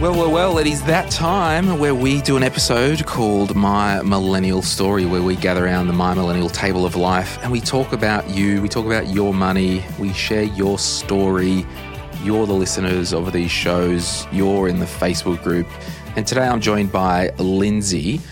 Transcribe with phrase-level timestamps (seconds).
[0.00, 4.62] Well, well, well, it is that time where we do an episode called My Millennial
[4.62, 8.26] Story, where we gather around the My Millennial table of life and we talk about
[8.30, 11.66] you, we talk about your money, we share your story.
[12.22, 15.66] You're the listeners of these shows, you're in the Facebook group.
[16.16, 18.22] And today I'm joined by Lindsay.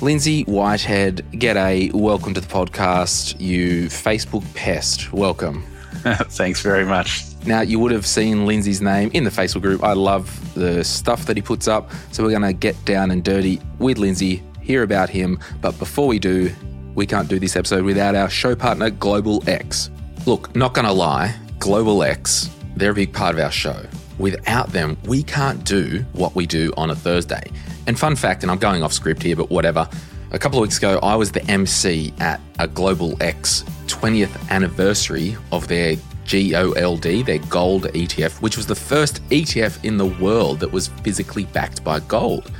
[0.00, 3.38] Lindsay Whitehead, g'day, welcome to the podcast.
[3.38, 5.66] You Facebook pest, welcome.
[6.30, 7.33] Thanks very much.
[7.46, 9.84] Now, you would have seen Lindsay's name in the Facebook group.
[9.84, 11.90] I love the stuff that he puts up.
[12.10, 15.38] So, we're going to get down and dirty with Lindsay, hear about him.
[15.60, 16.50] But before we do,
[16.94, 19.90] we can't do this episode without our show partner, Global X.
[20.26, 23.84] Look, not going to lie, Global X, they're a big part of our show.
[24.18, 27.50] Without them, we can't do what we do on a Thursday.
[27.86, 29.88] And fun fact, and I'm going off script here, but whatever.
[30.30, 35.36] A couple of weeks ago, I was the MC at a Global X 20th anniversary
[35.52, 40.72] of their GOLD, their gold ETF, which was the first ETF in the world that
[40.72, 42.50] was physically backed by gold.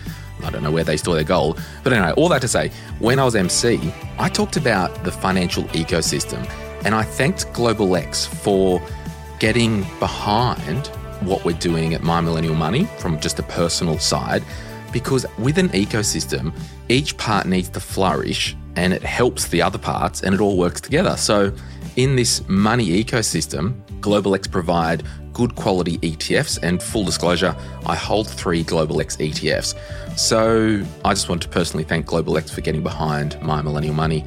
[0.43, 1.61] I don't know where they store their gold.
[1.83, 3.81] But anyway, all that to say, when I was MC,
[4.19, 6.49] I talked about the financial ecosystem
[6.85, 8.83] and I thanked Global X for
[9.39, 10.89] getting behind
[11.21, 14.45] what we're doing at My Millennial Money from just a personal side.
[14.93, 16.53] Because with an ecosystem,
[16.89, 20.81] each part needs to flourish and it helps the other parts and it all works
[20.81, 21.17] together.
[21.17, 21.53] So,
[21.97, 26.59] in this money ecosystem, Global X provide good quality ETFs.
[26.63, 29.75] And full disclosure, I hold three Global X ETFs.
[30.19, 34.25] So, I just want to personally thank Global X for getting behind My Millennial Money.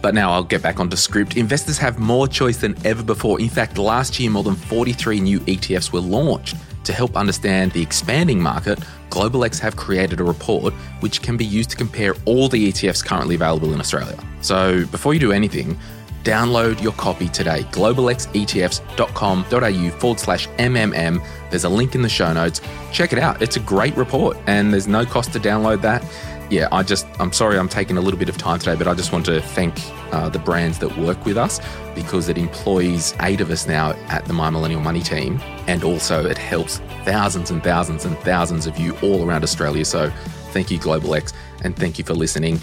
[0.00, 1.36] But now I'll get back onto script.
[1.36, 3.40] Investors have more choice than ever before.
[3.40, 6.56] In fact, last year, more than 43 new ETFs were launched.
[6.84, 8.78] To help understand the expanding market,
[9.08, 13.02] Global X have created a report which can be used to compare all the ETFs
[13.02, 14.18] currently available in Australia.
[14.42, 15.78] So before you do anything,
[16.24, 17.62] download your copy today.
[17.70, 21.24] globalxetfs.com.au forward slash MMM.
[21.50, 22.60] There's a link in the show notes.
[22.90, 23.42] Check it out.
[23.42, 26.02] It's a great report and there's no cost to download that.
[26.50, 28.94] Yeah, I just, I'm sorry I'm taking a little bit of time today, but I
[28.94, 29.74] just want to thank
[30.12, 31.60] uh, the brands that work with us
[31.94, 35.40] because it employs eight of us now at the My Millennial Money team.
[35.66, 39.84] And also it helps thousands and thousands and thousands of you all around Australia.
[39.84, 40.10] So
[40.50, 41.32] thank you, Global X,
[41.62, 42.60] and thank you for listening.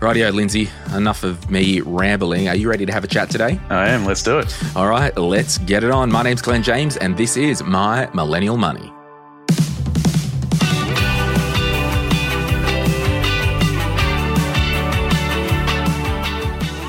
[0.00, 2.48] Rightio, Lindsay, enough of me rambling.
[2.48, 3.58] Are you ready to have a chat today?
[3.68, 4.04] I am.
[4.04, 4.56] Let's do it.
[4.76, 6.08] All right, let's get it on.
[6.08, 8.92] My name's Glen James, and this is My Millennial Money.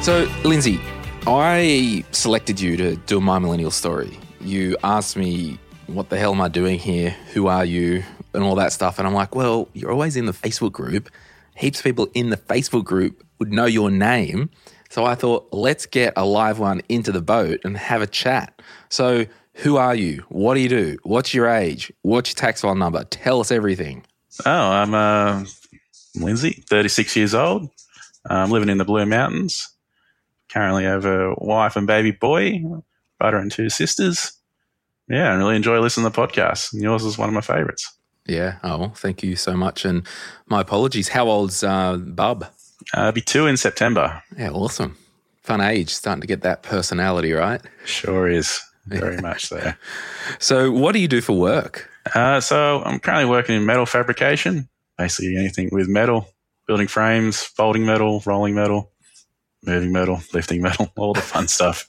[0.03, 0.79] So, Lindsay,
[1.25, 4.19] I selected you to do my millennial story.
[4.39, 7.09] You asked me, What the hell am I doing here?
[7.33, 8.03] Who are you?
[8.35, 8.99] And all that stuff.
[8.99, 11.09] And I'm like, Well, you're always in the Facebook group.
[11.59, 14.49] Heaps of people in the Facebook group would know your name.
[14.89, 18.61] So I thought, let's get a live one into the boat and have a chat.
[18.87, 19.25] So,
[19.55, 20.23] who are you?
[20.29, 20.97] What do you do?
[21.03, 21.91] What's your age?
[22.01, 23.03] What's your tax file number?
[23.03, 24.05] Tell us everything.
[24.45, 25.43] Oh, I'm uh,
[26.15, 27.69] Lindsay, 36 years old.
[28.25, 29.69] I'm living in the Blue Mountains.
[30.47, 32.63] Currently have a wife and baby boy,
[33.19, 34.31] brother and two sisters.
[35.09, 36.71] Yeah, I really enjoy listening to the podcast.
[36.71, 37.93] And yours is one of my favorites.
[38.25, 38.57] Yeah.
[38.63, 39.85] Oh, well, thank you so much.
[39.85, 40.05] And
[40.47, 41.09] my apologies.
[41.09, 42.43] How old's uh, Bub?
[42.95, 44.21] Uh, I'll be two in September.
[44.37, 44.97] Yeah, awesome.
[45.43, 47.61] Fun age, starting to get that personality, right?
[47.85, 48.61] Sure is.
[48.85, 49.77] Very much there.
[50.39, 51.89] So, what do you do for work?
[52.15, 56.27] Uh, so I'm currently working in metal fabrication, basically anything with metal,
[56.65, 58.91] building frames, folding metal, rolling metal,
[59.63, 61.87] moving metal, lifting metal, all the fun stuff.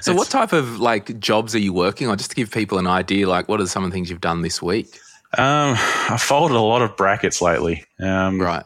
[0.00, 2.18] So, what type of like jobs are you working on?
[2.18, 4.42] Just to give people an idea, like what are some of the things you've done
[4.42, 4.98] this week?
[5.36, 5.76] Um,
[6.08, 7.84] I've folded a lot of brackets lately.
[8.00, 8.64] Um, Right.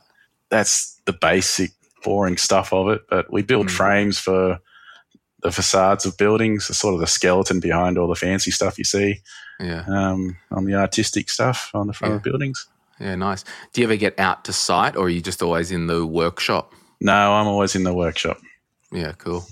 [0.49, 1.71] That's the basic,
[2.05, 3.03] boring stuff of it.
[3.09, 3.71] But we build Mm.
[3.71, 4.59] frames for
[5.43, 8.85] the facades of buildings, the sort of the skeleton behind all the fancy stuff you
[8.85, 9.21] see
[9.59, 9.85] Yeah.
[9.89, 12.67] um, on the artistic stuff on the front of buildings.
[13.01, 13.17] Yeah.
[13.17, 13.45] Nice.
[13.73, 16.73] Do you ever get out to site, or are you just always in the workshop?
[17.01, 18.39] No, I'm always in the workshop.
[18.93, 19.13] Yeah.
[19.19, 19.45] Cool.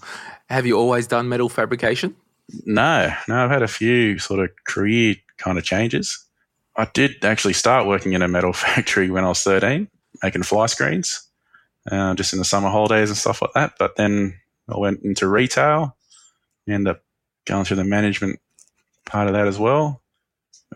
[0.48, 2.14] Have you always done metal fabrication?
[2.66, 6.24] No, no, I've had a few sort of career kind of changes.
[6.80, 9.88] I did actually start working in a metal factory when I was 13,
[10.22, 11.26] making fly screens.
[11.90, 13.72] uh, just in the summer holidays and stuff like that.
[13.78, 14.38] But then
[14.68, 15.96] I went into retail,
[16.68, 17.02] ended up
[17.46, 18.38] going through the management
[19.06, 20.02] part of that as well,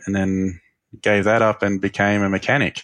[0.06, 0.60] and then
[1.00, 2.82] gave that up and became a mechanic.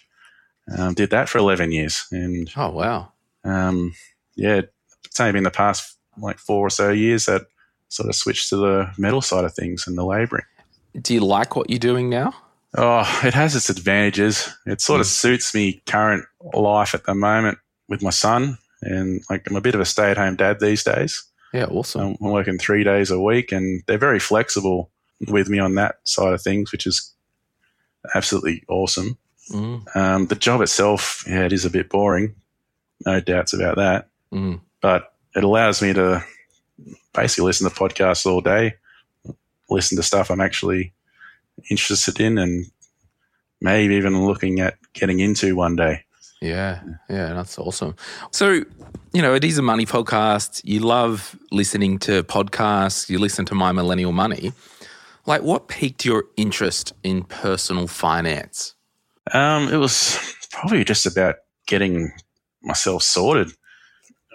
[0.77, 2.05] Um, did that for 11 years.
[2.11, 3.11] And Oh wow.
[3.43, 3.93] um,
[4.35, 4.61] yeah,
[5.05, 7.41] it's only been the past like four or so years that
[7.89, 10.45] sort of switched to the metal side of things and the labouring.
[11.01, 12.33] Do you like what you're doing now?
[12.77, 14.49] Oh, it has its advantages.
[14.65, 16.23] It sort of suits me current
[16.53, 17.57] life at the moment
[17.89, 18.57] with my son.
[18.81, 21.23] And like I'm a bit of a stay at home dad these days.
[21.53, 22.01] Yeah, awesome.
[22.01, 24.89] I'm I'm working three days a week and they're very flexible
[25.27, 27.13] with me on that side of things, which is
[28.15, 29.17] absolutely awesome.
[29.51, 32.35] Mm, Um, the job itself, yeah, it is a bit boring.
[33.05, 34.07] No doubts about that.
[34.31, 34.61] mm.
[34.81, 36.23] But it allows me to
[37.13, 38.75] basically listen to podcasts all day,
[39.69, 40.93] listen to stuff I'm actually
[41.69, 42.65] interested in, and
[43.59, 46.03] maybe even looking at getting into one day.
[46.41, 47.95] Yeah, yeah, that's awesome.
[48.31, 48.63] So,
[49.13, 50.61] you know, it is a money podcast.
[50.63, 53.09] You love listening to podcasts.
[53.09, 54.51] You listen to My Millennial Money.
[55.27, 58.73] Like, what piqued your interest in personal finance?
[59.31, 60.17] Um, it was
[60.51, 61.35] probably just about
[61.67, 62.11] getting
[62.63, 63.51] myself sorted.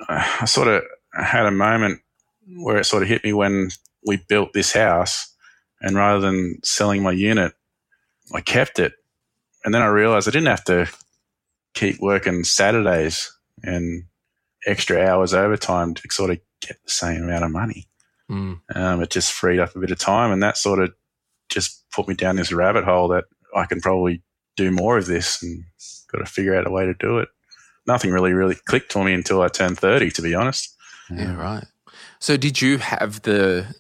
[0.09, 2.01] I sort of had a moment
[2.59, 3.71] where it sort of hit me when
[4.07, 5.35] we built this house,
[5.81, 7.53] and rather than selling my unit,
[8.35, 8.93] I kept it.
[9.65, 10.89] And then I realized I didn't have to
[11.75, 13.33] keep working Saturdays
[13.63, 14.05] and
[14.67, 17.89] extra hours overtime to sort of get the same amount of money.
[18.31, 20.93] Mm, Um, it just freed up a bit of time, and that sort of
[21.49, 23.25] just put me down this rabbit hole that
[23.55, 24.23] I can probably
[24.57, 25.65] do more of this and
[26.11, 27.29] got to figure out a way to do it.
[27.87, 30.75] Nothing really, really clicked for me until I turned 30, to be honest.
[31.11, 31.65] yeah, right.
[32.19, 33.77] So, did you have the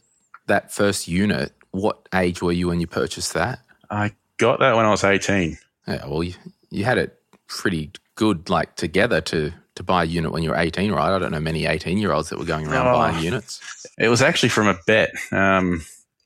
[0.46, 1.52] that first unit?
[1.76, 3.60] What age were you when you purchased that?
[3.90, 5.58] I got that when I was 18.
[5.86, 6.34] Yeah, well, you,
[6.70, 10.56] you had it pretty good, like together to to buy a unit when you were
[10.56, 11.14] 18, right?
[11.14, 12.92] I don't know many 18 year olds that were going around Oh.
[12.94, 13.60] buying units.
[13.98, 15.84] It was actually from a bet um,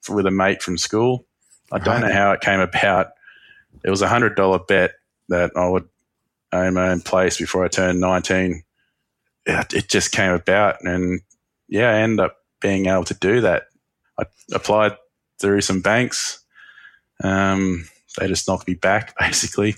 [0.08, 1.26] with a mate from school.
[1.73, 3.08] I don't know how it came about.
[3.82, 4.93] It was a hundred dollar bet
[5.31, 5.88] that I would
[6.52, 8.62] own my own place before I turned nineteen.
[9.47, 11.20] It, it just came about, and
[11.69, 13.64] yeah, I ended up being able to do that.
[14.19, 14.93] I applied
[15.40, 16.40] through some banks.
[17.22, 17.88] Um,
[18.19, 19.76] they just knocked me back, basically.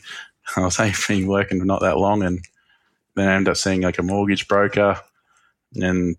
[0.56, 2.41] I was only been working for not that long, and
[3.14, 5.00] then I ended up seeing like a mortgage broker,
[5.75, 6.17] and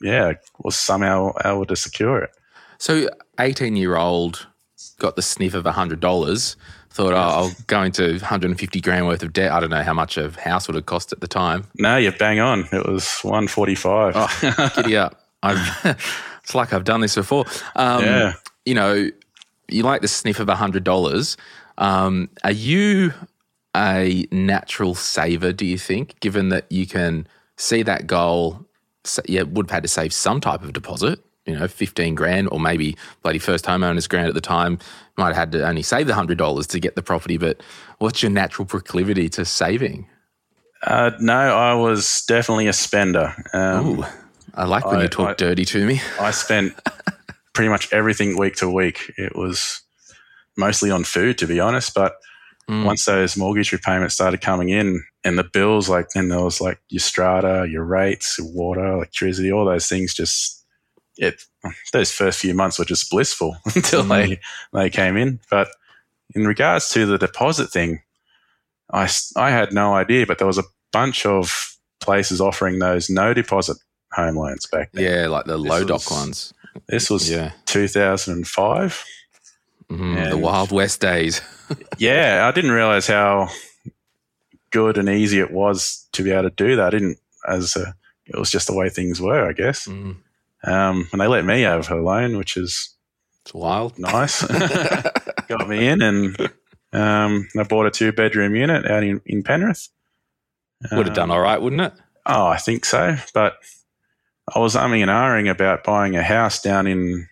[0.00, 2.30] yeah, was somehow able to secure it.
[2.78, 3.08] So,
[3.38, 4.46] 18 year old
[4.98, 6.56] got the sniff of $100,
[6.90, 9.52] thought, oh, I'll go into 150 grand worth of debt.
[9.52, 11.66] I don't know how much a house would have cost at the time.
[11.78, 12.60] No, you're bang on.
[12.72, 14.12] It was 145.
[14.16, 15.20] Oh, giddy up.
[15.42, 15.58] I've,
[16.42, 17.44] it's like I've done this before.
[17.74, 18.34] Um, Yeah.
[18.66, 19.10] You know,
[19.68, 21.36] you like the sniff of $100.
[21.78, 23.12] Um, are you
[23.76, 27.26] a natural saver, do you think, given that you can
[27.56, 28.66] see that goal?
[29.04, 32.48] sa- Yeah, would have had to save some type of deposit, you know, 15 grand
[32.50, 34.78] or maybe bloody first homeowner's grant at the time.
[35.16, 37.62] Might have had to only save the $100 to get the property, but
[37.98, 40.06] what's your natural proclivity to saving?
[40.82, 43.34] Uh, no, I was definitely a spender.
[43.52, 44.04] Um, Ooh,
[44.54, 46.00] I like when I- you talk I- dirty to me.
[46.20, 46.74] I spent
[47.56, 49.10] pretty much everything week to week.
[49.16, 49.82] It was
[50.56, 51.94] mostly on food, to be honest.
[51.94, 52.14] But
[52.68, 52.84] Mm.
[52.84, 56.80] once those mortgage repayments started coming in and the bills, like then there was like
[56.88, 60.64] your strata, your rates, your water, electricity, all those things just,
[61.16, 61.40] it,
[61.92, 64.40] those first few months were just blissful until they,
[64.72, 65.38] they came in.
[65.48, 65.68] But
[66.34, 68.00] in regards to the deposit thing,
[68.92, 73.32] I, I had no idea, but there was a bunch of places offering those no
[73.32, 73.76] deposit
[74.12, 75.04] home loans back then.
[75.04, 76.52] Yeah, like the This low doc ones.
[76.88, 77.52] This was Yeah.
[77.66, 79.04] 2005.
[79.90, 81.40] Mhm, the Wild West days.
[81.98, 83.48] Yeah, I didn't realize how
[84.70, 86.86] good and easy it was to be able to do that.
[86.86, 87.18] I didn't,
[87.48, 87.94] as a,
[88.26, 89.86] it was just the way things were, I guess.
[89.88, 90.16] Mm,
[90.62, 92.94] Um, and they let me have her loan, which is
[93.42, 93.98] it's wild.
[93.98, 94.42] nice.
[95.48, 96.36] Got me in, and
[96.92, 99.88] um, I bought a two bedroom unit out in, in Penrith.
[100.92, 101.94] Would have done Um, all right, wouldn't it?
[102.26, 103.16] Oh, I think so.
[103.34, 103.56] But
[104.54, 107.28] I was umming and ahhing about buying a house down in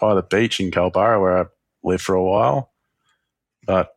[0.00, 1.44] by the beach in Culburra where I
[1.82, 2.72] lived for a while.
[3.66, 3.94] But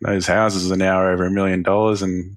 [0.00, 2.36] those houses are now over a million dollars and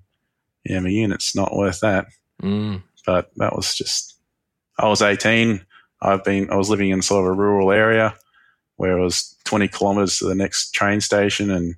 [0.65, 2.07] yeah, my unit's not worth that.
[2.41, 4.15] Mm, But that was just
[4.77, 5.65] I was eighteen.
[6.01, 8.15] I've been I was living in sort of a rural area
[8.75, 11.75] where it was twenty kilometres to the next train station and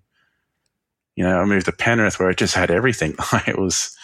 [1.16, 3.16] you know, I moved to Penrith where it just had everything.
[3.48, 3.96] It was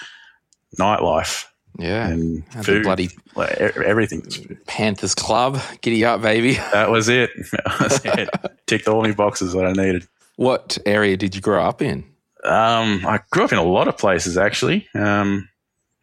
[0.79, 1.45] nightlife
[1.77, 2.07] yeah.
[2.07, 4.23] and Had the food, bloody like, everything.
[4.67, 5.59] Panthers Club.
[5.81, 6.53] Giddy up, baby.
[6.73, 7.29] That was it.
[7.51, 8.29] That was it.
[8.67, 10.07] Ticked all my boxes that I needed.
[10.37, 12.03] What area did you grow up in?
[12.43, 14.87] Um, I grew up in a lot of places actually.
[14.93, 15.49] Um,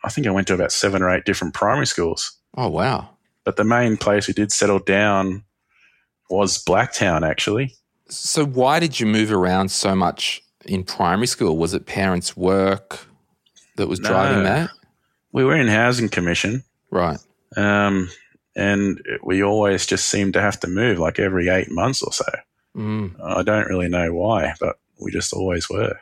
[0.04, 2.32] I think I went to about seven or eight different primary schools.
[2.56, 3.10] Oh, wow.
[3.44, 5.44] But the main place we did settle down
[6.30, 7.74] was Blacktown, actually.
[8.08, 11.56] So, why did you move around so much in primary school?
[11.56, 13.06] Was it parents' work
[13.76, 14.44] that was driving No.
[14.44, 14.70] that?
[15.32, 17.18] We were in housing commission, Right.
[17.56, 18.10] um,
[18.54, 22.24] and we always just seemed to have to move like every eight months or so.
[22.76, 25.98] Mm, I don't really know why, but we just always were.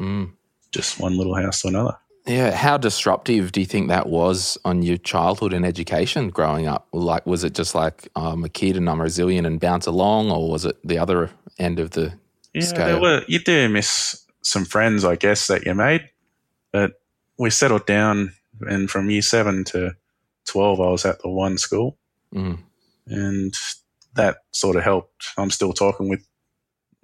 [0.00, 0.30] mm.
[0.72, 1.96] Just one little house to another.
[2.26, 2.50] Yeah.
[2.50, 6.88] How disruptive do you think that was on your childhood and education growing up?
[6.92, 10.50] Like, was it just like I'm a kid and I'm resilient and bounce along, or
[10.50, 12.14] was it the other end of the
[12.54, 12.86] Yeah, scale?
[12.86, 16.08] there were, you do miss some friends, I guess, that you made.
[16.72, 16.94] But
[17.38, 19.94] we settled down, and from year seven to
[20.46, 21.98] 12, I was at the one school,
[22.34, 22.58] Mm,
[23.06, 23.54] and
[24.14, 25.26] that sort of helped.
[25.36, 26.26] I'm still talking with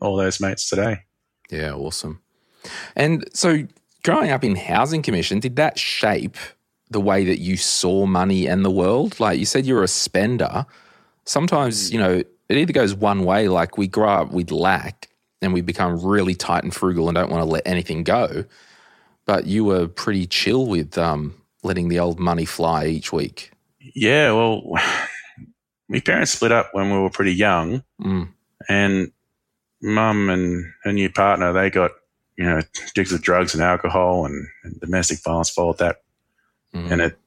[0.00, 1.02] all those mates today.
[1.50, 2.20] yeah, awesome.
[2.96, 3.66] And so,
[4.04, 6.36] growing up in housing commission, did that shape
[6.90, 9.18] the way that you saw money and the world?
[9.20, 10.66] Like you said, you're a spender.
[11.24, 15.08] Sometimes, you know, it either goes one way, like we grow up with lack
[15.40, 18.44] and we become really tight and frugal and don't want to let anything go.
[19.26, 23.52] But you were pretty chill with um, letting the old money fly each week.
[23.94, 24.62] Yeah, well,
[25.88, 28.28] my parents split up when we were pretty young, Mm,
[28.68, 29.12] and
[29.82, 31.90] mum and her new partner they got
[32.36, 36.02] you know addicted to drugs and alcohol and, and domestic violence followed that.
[36.74, 37.18] Mm, and it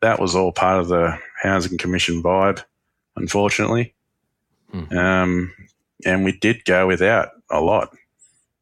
[0.00, 2.62] that was all part of the housing commission vibe
[3.16, 3.94] unfortunately.
[4.72, 4.92] Mhm.
[4.96, 5.52] um,
[6.04, 7.92] and we did go without a lot.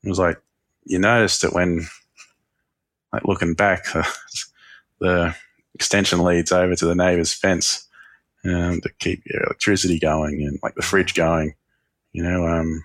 [0.02, 0.40] It was like
[0.84, 1.86] you noticed that when
[3.12, 3.84] like looking back
[5.00, 5.34] the
[5.74, 7.86] extension leads over to the neighbour's fence
[8.44, 11.54] um, to keep your electricity going and like the fridge going.
[12.12, 12.84] You know um,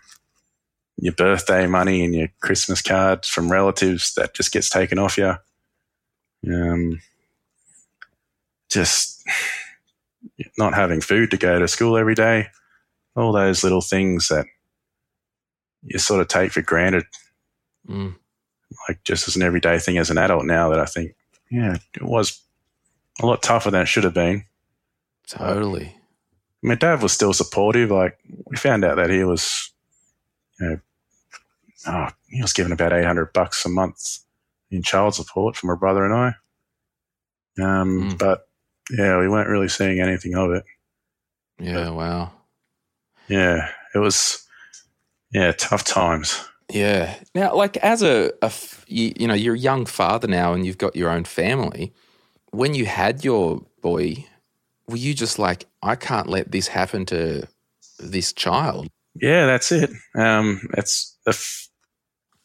[0.98, 5.36] your birthday money and your christmas cards from relatives that just gets taken off you
[6.50, 7.00] um,
[8.70, 9.24] just
[10.58, 12.48] not having food to go to school every day,
[13.15, 14.46] all those little things that
[15.84, 17.03] you sort of take for granted,
[17.88, 18.15] mm.
[18.88, 21.15] like just as an everyday thing as an adult now that I think,
[21.51, 22.41] yeah, it was
[23.22, 24.46] a lot tougher than it should have been.
[25.27, 25.96] Totally.
[26.63, 27.91] My dad was still supportive.
[27.91, 29.72] Like we found out that he was,
[30.60, 30.79] you know,
[31.88, 34.20] oh, he was given about 800 bucks a month
[34.70, 36.27] in child support for my brother and I.
[37.62, 38.17] Um, Mm.
[38.17, 38.48] but
[38.89, 40.63] yeah, we weren't really seeing anything of it.
[41.60, 42.31] Yeah, wow.
[43.27, 44.48] Yeah, it was,
[45.31, 46.43] yeah, tough times.
[46.72, 47.16] Yeah.
[47.36, 48.32] Now, like as a
[48.88, 51.94] you, you know, you're a young father now and you've got your own family.
[52.51, 54.25] When you had your boy,
[54.88, 57.48] were you just like, I can't let this happen to
[58.00, 58.88] this child?
[59.16, 59.90] Yeah, that's it.
[60.16, 61.70] Um, it's if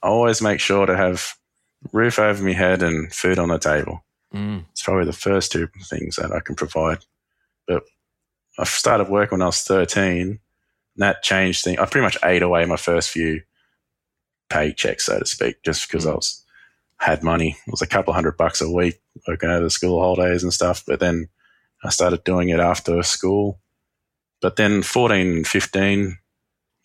[0.03, 1.33] I always make sure to have
[1.93, 4.05] roof over my head and food on the table.
[4.35, 6.99] Mm, It's probably the first two things that I can provide.
[7.67, 7.85] But
[8.59, 10.39] I started work when I was 13, and
[10.97, 11.79] that changed things.
[11.79, 13.43] I pretty much ate away my first few
[14.49, 16.43] paychecks, so to speak, just because I was
[16.99, 17.57] had money.
[17.67, 20.83] It was a couple hundred bucks a week working over the school holidays and stuff.
[20.87, 21.29] But then
[21.85, 23.61] I started doing it after school.
[24.41, 26.19] But then 14, 15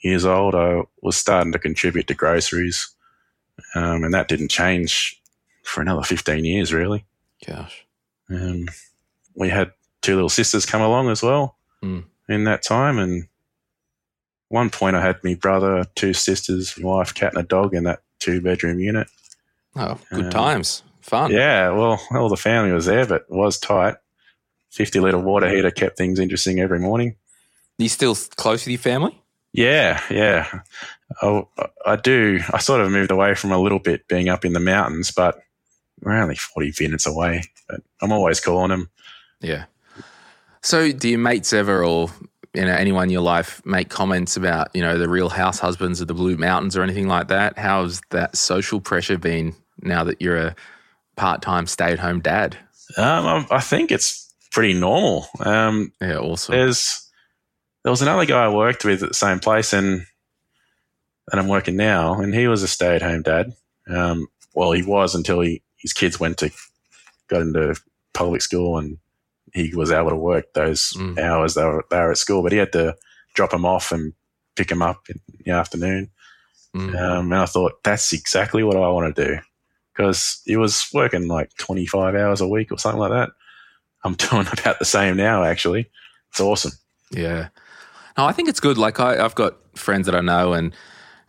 [0.04, 2.94] years old, I was starting to contribute to groceries.
[3.76, 5.22] Um, and that didn't change
[5.64, 7.06] for another 15 years, really.
[7.48, 7.86] gosh.
[8.30, 8.68] Um,
[9.36, 12.06] we had two little sisters come along as well Mm.
[12.30, 12.98] in that time.
[13.00, 13.28] And
[14.52, 18.02] one point, I had my brother, two sisters, wife, cat, and a dog in that
[18.20, 19.08] two bedroom unit.
[19.76, 20.84] Oh, good Um, times.
[21.02, 21.32] Fun.
[21.32, 23.96] Yeah, well, all the family was there, but it was tight.
[24.72, 27.16] 50 litre water heater kept things interesting every morning.
[27.78, 29.18] You still close with your family?
[29.54, 30.62] Yeah, yeah.
[31.22, 31.44] I,
[31.86, 32.40] I do.
[32.54, 35.40] I sort of moved away from a little bit being up in the mountains, but
[36.02, 37.44] we're only 40 minutes away.
[37.68, 38.90] But I'm always calling them.
[39.42, 39.66] Yeah.
[40.62, 42.10] So, do your mates ever, or
[42.54, 46.02] you know, anyone in your life, make comments about you know the Real House Husbands
[46.02, 47.58] of the Blue Mountains or anything like that?
[47.58, 50.56] How's that social pressure been now that you're a
[51.16, 52.58] part-time stay-at-home dad?
[52.98, 55.28] Um, I, I think it's pretty normal.
[55.40, 56.56] Um, Yeah, awesome.
[56.56, 57.10] there's
[57.84, 60.06] there was another guy I worked with at the same place and
[61.32, 63.54] and I'm working now, and he was a stay at home dad.
[63.88, 66.52] Um, well, he was until he his kids went to
[67.30, 67.80] got into
[68.14, 68.98] public school and
[69.54, 71.18] he was able to work those Mm.
[71.20, 72.96] hours they were, they were at school, but he had to
[73.34, 74.14] drop them off and
[74.56, 76.10] pick them up in the afternoon.
[76.76, 76.96] Mm.
[77.00, 79.40] Um, and I thought that's exactly what I want to do
[79.94, 83.30] because he was working like 25 hours a week or something like that.
[84.04, 85.90] I'm doing about the same now, actually.
[86.30, 86.72] It's awesome.
[87.12, 87.50] Yeah.
[88.18, 88.78] No, I think it's good.
[88.78, 90.74] Like I, I've got friends that I know, and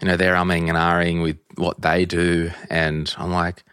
[0.01, 3.65] you know they're umming and ahhing with what they do, and I'm like,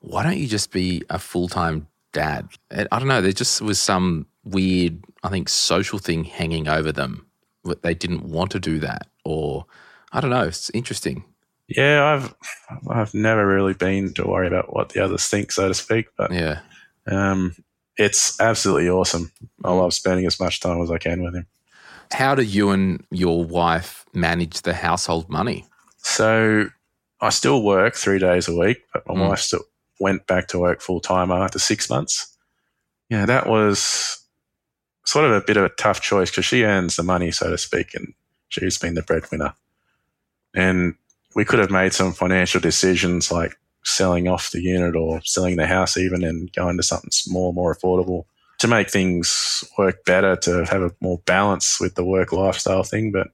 [0.00, 2.48] why don't you just be a full time dad.
[2.70, 3.20] I don't know.
[3.20, 7.26] There just was some weird, I think, social thing hanging over them.
[7.64, 9.66] That they didn't want to do that, or
[10.12, 10.44] I don't know.
[10.44, 11.24] It's interesting.
[11.68, 12.34] Yeah, I've
[12.88, 16.06] I've never really been to worry about what the others think, so to speak.
[16.16, 16.60] But Yeah.
[17.06, 17.54] um,
[17.98, 19.30] it's absolutely awesome.
[19.62, 21.46] I love spending as much time as I can with him.
[22.12, 25.66] How do you and your wife manage the household money?
[25.98, 26.70] So
[27.20, 29.28] I still work three days a week, but my Mm.
[29.28, 29.64] wife still
[30.00, 32.36] went back to work full time after six months.
[33.08, 34.18] Yeah, that was
[35.04, 37.58] sort of a bit of a tough choice because she earns the money, so to
[37.58, 38.14] speak, and
[38.48, 39.54] she's been the breadwinner.
[40.54, 40.94] And
[41.34, 45.66] we could have made some financial decisions like selling off the unit or selling the
[45.66, 48.24] house even and going to something small, more affordable
[48.58, 53.10] to make things work better, to have a more balance with the work lifestyle thing.
[53.10, 53.28] But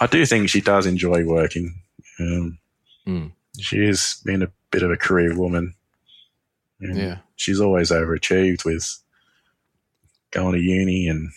[0.00, 1.74] I do think she does enjoy working.
[2.20, 2.58] Um,
[3.06, 3.32] Mm.
[3.58, 5.74] She has been a bit of a career woman.
[6.80, 7.18] And Yeah.
[7.36, 8.86] She's always overachieved with
[10.32, 11.30] going to uni and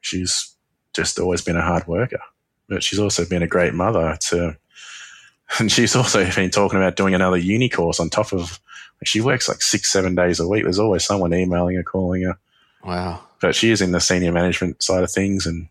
[0.00, 0.54] she's
[0.94, 2.20] just always been a hard worker.
[2.68, 4.56] But she's also been a great mother to
[5.58, 8.60] and she's also been talking about doing another uni course on top of
[9.02, 10.62] she works like six, seven days a week.
[10.62, 12.38] There's always someone emailing her, calling her.
[12.84, 13.24] Wow.
[13.40, 15.66] But she is in the senior management side of things and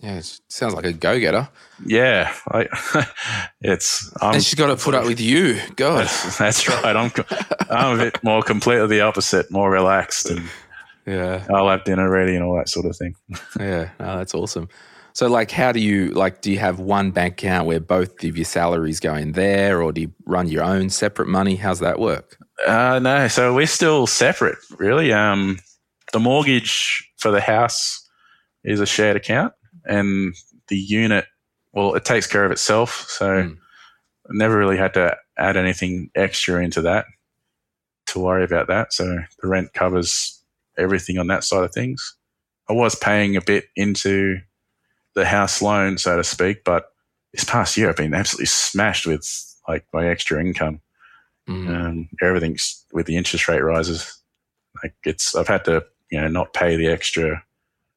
[0.00, 0.16] Yeah.
[0.16, 1.48] It sounds like a go getter.
[1.84, 2.66] yeah, I,
[3.60, 5.60] it's I'm, and she's got to put up with you.
[5.76, 6.00] God.
[6.06, 6.96] That's, that's right.
[6.96, 7.12] I'm
[7.70, 10.48] I'm a bit more completely the opposite, more relaxed, and
[11.06, 11.46] Yeah.
[11.54, 13.14] I'll have dinner ready and all that sort of thing.
[13.60, 13.90] Yeah.
[14.00, 14.68] No, that's awesome.
[15.12, 16.40] So, like, how do you like?
[16.40, 19.92] Do you have one bank account where both of your salaries go in there, or
[19.92, 21.56] do you run your own separate money?
[21.56, 22.36] How's that work?
[22.66, 25.12] Uh, no, so we're still separate, really.
[25.12, 25.58] Um,
[26.12, 28.08] the mortgage for the house
[28.64, 29.52] is a shared account,
[29.84, 30.34] and
[30.68, 31.26] the unit,
[31.72, 33.06] well, it takes care of itself.
[33.08, 33.52] So.
[34.28, 37.06] I never really had to add anything extra into that
[38.06, 38.92] to worry about that.
[38.92, 40.40] So, the rent covers
[40.78, 42.16] everything on that side of things.
[42.68, 44.38] I was paying a bit into
[45.16, 46.92] the house loan, so to speak, but
[47.32, 49.26] this past year I've been absolutely smashed with
[49.66, 50.80] like my extra income
[51.48, 51.68] Mm.
[51.68, 54.22] um, everything's with the interest rate rises.
[54.82, 57.42] Like it's, I've had to, you know, not pay the extra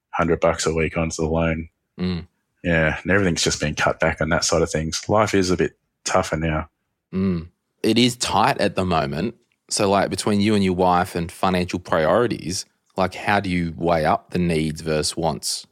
[0.09, 1.69] hundred bucks a week onto the loan.
[1.99, 2.27] Mm.
[2.63, 5.07] Yeah, and everything's just been cut back on that side of things.
[5.09, 6.69] Life is a bit tougher now.
[7.13, 7.49] Mm.
[7.83, 9.35] It is tight at the moment.
[9.69, 14.05] So, like, between you and your wife and financial priorities, like, how do you weigh
[14.05, 15.65] up the needs versus wants?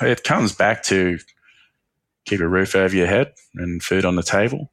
[0.00, 1.18] It comes back to
[2.24, 4.70] keep a roof over your head and food on the table.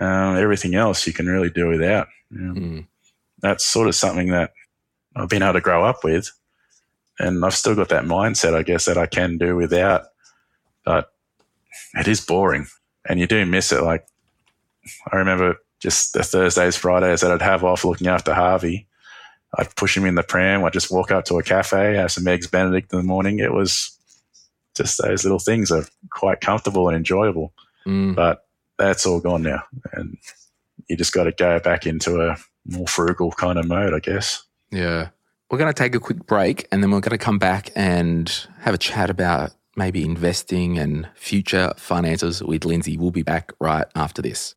[0.00, 2.08] Um, everything else you can really do without.
[2.34, 2.86] Um, Mm.
[3.40, 4.52] that's sort of something that
[5.14, 6.30] I've been able to grow up with.
[7.18, 10.02] And I've still got that mindset, I guess, that I can do without.
[10.84, 11.12] But
[11.94, 12.66] it is boring.
[13.08, 13.82] And you do miss it.
[13.82, 14.06] Like,
[15.12, 18.86] I remember just the Thursdays, Fridays that I'd have off looking after Harvey.
[19.56, 20.64] I'd push him in the pram.
[20.64, 23.38] I'd just walk up to a cafe, have some eggs Benedict in the morning.
[23.38, 23.96] It was
[24.74, 27.52] just those little things are quite comfortable and enjoyable.
[27.86, 28.16] Mm.
[28.16, 28.44] But
[28.78, 29.62] that's all gone now.
[29.92, 30.16] And
[30.88, 34.42] you just got to go back into a more frugal kind of mode, I guess.
[34.70, 35.10] Yeah.
[35.54, 38.28] We're going to take a quick break and then we're going to come back and
[38.62, 42.96] have a chat about maybe investing and future finances with Lindsay.
[42.96, 44.56] We'll be back right after this.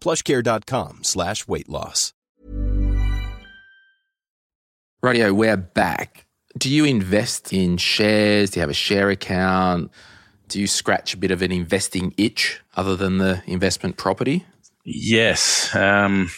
[0.00, 2.12] plushcare.com slash weight loss.
[5.00, 6.26] Radio, we're back.
[6.56, 8.50] Do you invest in shares?
[8.50, 9.92] Do you have a share account?
[10.48, 14.44] Do you scratch a bit of an investing itch other than the investment property?
[14.84, 15.72] Yes.
[15.74, 16.30] Um,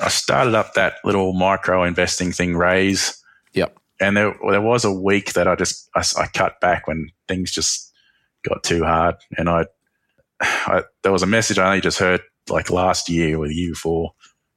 [0.00, 3.20] I started up that little micro investing thing, Raise.
[3.54, 3.76] Yep.
[4.00, 7.50] And there, there was a week that I just I, I cut back when things
[7.50, 7.92] just
[8.46, 9.64] got too hard, and I,
[10.40, 13.70] I there was a message I only just heard like last year or the year
[13.72, 14.12] before,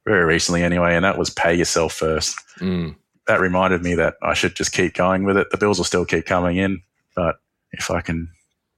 [0.06, 2.38] very recently anyway, and that was pay yourself first.
[2.58, 2.96] Mm.
[3.26, 5.50] That reminded me that I should just keep going with it.
[5.50, 6.82] The bills will still keep coming in,
[7.14, 7.36] but
[7.72, 8.30] if I can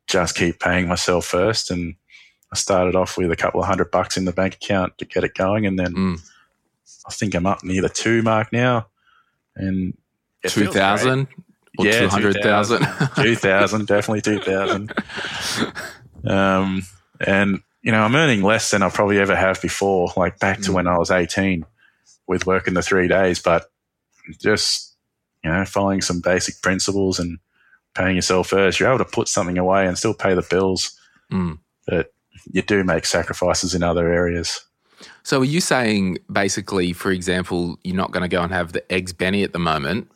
[0.07, 1.95] just keep paying myself first, and
[2.53, 5.25] I started off with a couple of hundred bucks in the bank account to get
[5.25, 6.29] it going, and then Mm.
[7.07, 8.87] I think I'm up near the two mark now,
[9.57, 9.95] and
[10.47, 11.29] Two thousand
[11.79, 12.87] or Yeah, two hundred thousand?
[13.17, 14.93] 2000, definitely 2000.
[16.25, 16.83] Um,
[17.27, 20.71] and, you know, I'm earning less than I probably ever have before, like back to
[20.71, 20.75] Mm.
[20.75, 21.65] when I was 18
[22.29, 23.71] with working the three days, but
[24.41, 24.97] just,
[25.43, 27.39] you know, following some basic principles and
[27.95, 30.99] paying yourself first, you're able to put something away and still pay the bills,
[31.33, 31.59] Mm.
[31.87, 32.13] but
[32.51, 34.61] you do make sacrifices in other areas.
[35.25, 38.91] So are you saying basically, for example, you're not going to go and have the
[38.93, 40.09] eggs Benny at the moment,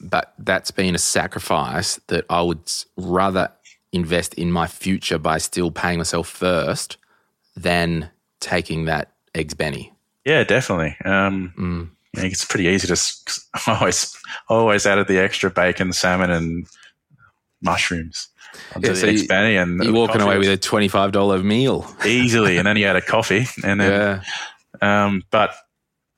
[0.00, 3.50] but that's been a sacrifice that I would rather
[3.92, 6.96] invest in my future by still paying myself first
[7.56, 8.10] than
[8.40, 9.92] taking that eggs Benny?
[10.24, 10.96] Yeah, definitely.
[11.04, 11.90] Um, Mm.
[12.16, 12.96] I think it's pretty easy to
[13.66, 14.14] always
[14.48, 16.66] always added the extra bacon, salmon, and
[17.62, 18.28] mushrooms.
[18.74, 21.42] onto Yeah, the so eggs you- Benny and You're walking away with a twenty-five dollar
[21.42, 21.86] meal.
[22.04, 24.22] easily, and then you had a coffee, and then
[24.82, 25.04] Yeah.
[25.06, 25.54] um, but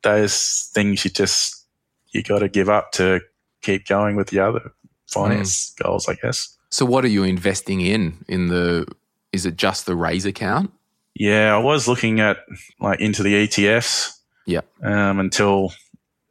[0.02, 1.64] those things you just
[2.10, 3.20] you got to give up to
[3.62, 4.72] keep going with the other
[5.06, 5.84] finance Mm.
[5.84, 6.56] goals, I guess.
[6.70, 8.24] So what are you investing in?
[8.28, 8.86] In the
[9.32, 10.72] is it just the raise account?
[11.14, 12.38] Yeah, I was looking at
[12.80, 14.12] like into the ETFs
[14.46, 14.62] Yeah.
[14.82, 15.72] um, until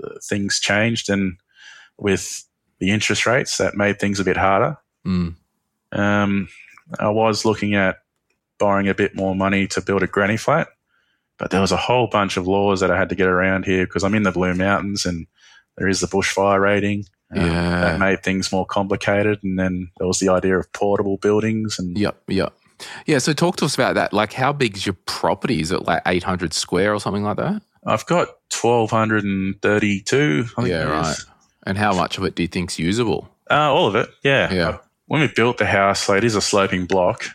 [0.04, 1.38] uh, things changed, and
[1.98, 2.44] with
[2.80, 4.78] the interest rates, that made things a bit harder.
[5.06, 5.36] Mm.
[5.92, 6.50] Um,
[7.00, 8.00] I was looking at
[8.60, 10.68] borrowing a bit more money to build a granny flat,
[11.38, 13.86] but there was a whole bunch of laws that I had to get around here
[13.86, 15.28] because I'm in the Blue Mountains and
[15.78, 17.06] there is the bushfire rating.
[17.36, 17.82] Um, Yeah.
[17.82, 19.40] That made things more complicated.
[19.44, 21.80] And then there was the idea of portable buildings.
[21.80, 22.16] And Yep.
[22.28, 22.54] Yep.
[23.06, 23.20] Yeah.
[23.20, 24.14] So talk to us about that.
[24.14, 25.62] Like, how big is your property?
[25.62, 27.62] Is it like eight hundred square or something like that?
[27.86, 28.30] I've got
[28.62, 30.46] 1,232.
[30.58, 31.18] I think Yeah, right.
[31.66, 33.30] And how much of it do you think's usable?
[33.50, 34.10] Uh, all of it.
[34.24, 34.54] Yeah.
[34.54, 34.78] Yeah.
[35.08, 37.26] When we built the house, like, it is a sloping block.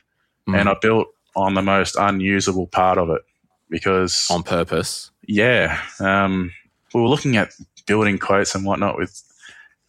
[0.49, 0.61] Mm.
[0.61, 3.23] And I built on the most unusable part of it
[3.69, 5.11] because on purpose.
[5.27, 5.81] Yeah.
[6.01, 6.53] Um,
[6.95, 7.53] we were looking at
[7.87, 9.23] building quotes and whatnot with,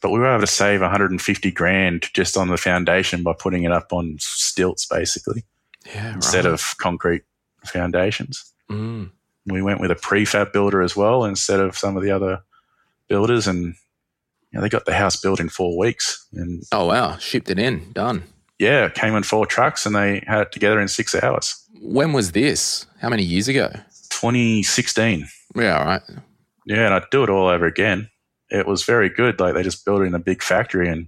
[0.02, 3.72] but we were able to save 150 grand just on the foundation by putting it
[3.72, 5.44] up on stilts, basically,
[5.86, 6.14] Yeah.
[6.16, 7.24] instead of concrete
[7.66, 8.54] foundations.
[8.70, 9.12] Mm.
[9.46, 12.42] We went with a prefab builder as well instead of some of the other
[13.08, 13.76] builders, and
[14.52, 16.26] you know, they got the house built in four weeks.
[16.34, 17.18] And Oh wow!
[17.18, 17.92] Shipped it in.
[17.94, 18.24] Done.
[18.60, 21.56] yeah, it came in four trucks, and they had it together in six hours.
[21.82, 22.86] When was this?
[23.02, 23.72] How many years ago?
[24.10, 25.28] 2016.
[25.56, 25.80] Yeah.
[25.80, 26.02] All right.
[26.66, 28.10] Yeah, and I'd do it all over again.
[28.50, 29.40] It was very good.
[29.40, 31.08] Like they just built it in a big factory and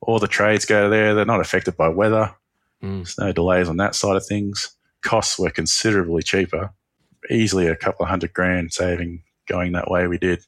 [0.00, 1.14] all the trades go there.
[1.14, 2.34] They're not affected by weather.
[2.82, 2.98] Mm.
[2.98, 4.74] There's no delays on that side of things.
[5.02, 6.72] Costs were considerably cheaper.
[7.30, 10.44] Easily a couple of hundred grand saving going that way we did.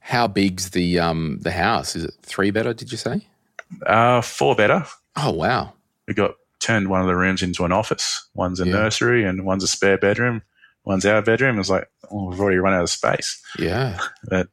[0.00, 1.96] How big's the um the house?
[1.96, 2.74] Is it three better?
[2.74, 3.26] Did you say?
[3.86, 4.84] Uh, four better.
[5.16, 5.72] Oh wow!
[6.06, 8.28] We got turned one of the rooms into an office.
[8.34, 8.72] One's a Yeah.
[8.72, 10.42] nursery and one's a spare bedroom.
[10.84, 11.58] One's our bedroom.
[11.58, 13.40] It's like, oh, we've already run out of space.
[13.58, 13.98] Yeah.
[14.28, 14.48] But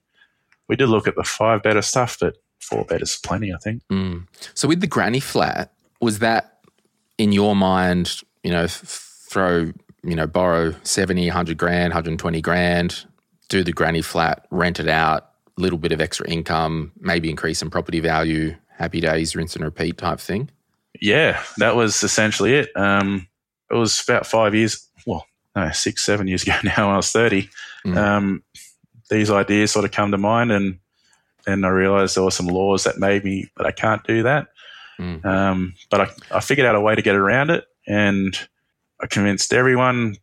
[0.68, 3.84] we did look at the five better stuff, but four better's plenty, I think.
[3.92, 4.28] Mm.
[4.54, 6.60] So with the granny flat, was that
[7.18, 8.22] in your mind?
[8.44, 9.72] You know, throw
[10.04, 13.06] you know borrow 70, 100 grand, 120 grand,
[13.50, 17.70] do the granny flat, rent it out, little bit of extra income, maybe increase in
[17.70, 18.56] property value.
[18.78, 20.50] Happy days, rinse and repeat type thing.
[21.00, 22.76] yeah, that was essentially it.
[22.76, 23.28] Um,
[23.72, 25.26] it was about five years, well,
[25.56, 27.50] no, six, seven years ago now I was 30.
[27.86, 27.98] Mm.
[27.98, 28.44] Um,
[29.10, 30.80] these ideas sort of come to mind, and
[31.46, 34.48] then I realized there were some laws that made me that I can't do that.
[35.00, 35.24] Mm.
[35.26, 38.38] Um, but I, I figured out a way to get around it, and
[39.02, 40.16] I convinced everyone.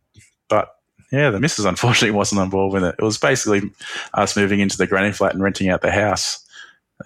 [0.49, 0.69] But
[1.11, 2.95] yeah, the missus unfortunately wasn't involved with it.
[2.99, 3.69] It was basically
[4.13, 6.39] us moving into the granny flat and renting out the house.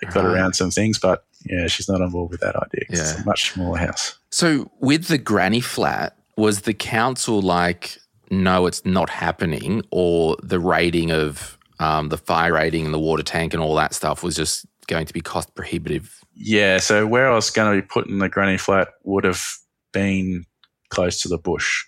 [0.02, 0.34] It got Right.
[0.36, 2.86] around some things, but yeah, she's not involved with that idea.
[2.90, 3.22] 'cause It's Yeah.
[3.24, 4.18] a much smaller house.
[4.32, 7.98] So with the granny flat, was the council like,
[8.30, 13.24] no, it's not happening, or the rating of um, the fire rating and the water
[13.24, 16.20] tank and all that stuff was just going to be cost prohibitive?
[16.34, 19.44] Yeah, so where I was going to be putting the granny flat would have
[19.92, 20.46] been
[20.90, 21.84] close to the bush,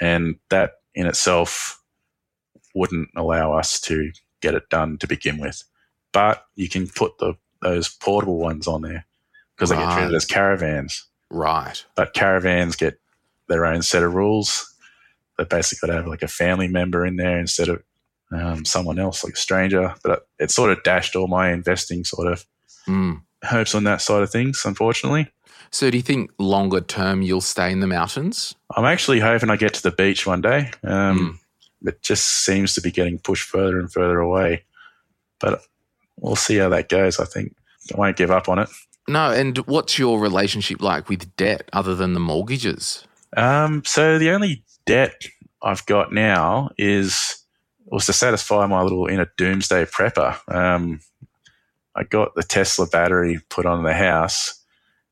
[0.00, 1.82] and that in itself
[2.74, 5.64] wouldn't allow us to get it done to begin with.
[6.12, 9.04] But you can put the those portable ones on there
[9.56, 11.06] because they get treated as caravans.
[11.30, 11.84] Right.
[11.96, 13.00] But caravans get
[13.48, 14.72] their own set of rules.
[15.36, 17.82] They basically got to have like a family member in there instead of
[18.32, 19.94] um, someone else, like a stranger.
[20.02, 22.44] But it sort of dashed all my investing sort of
[22.86, 23.20] Mm.
[23.44, 25.28] hopes on that side of things, unfortunately.
[25.70, 28.54] So, do you think longer term you'll stay in the mountains?
[28.74, 30.70] I'm actually hoping I get to the beach one day.
[30.84, 31.38] Um,
[31.84, 34.64] It just seems to be getting pushed further and further away.
[35.38, 35.60] But
[36.16, 37.20] we'll see how that goes.
[37.20, 37.54] I think
[37.94, 38.68] I won't give up on it.
[39.06, 39.30] No.
[39.30, 43.04] And what's your relationship like with debt other than the mortgages?
[43.36, 45.22] Um, so the only debt
[45.62, 47.44] I've got now is
[47.90, 50.36] was to satisfy my little inner doomsday prepper.
[50.52, 51.00] Um,
[51.94, 54.62] I got the Tesla battery put on the house.